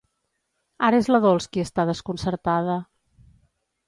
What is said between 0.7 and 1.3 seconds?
Ara és la